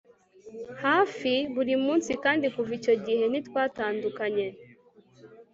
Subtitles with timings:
[0.83, 4.47] hafi buri munsi kandi kuva icyo gihe ntitwatandukanye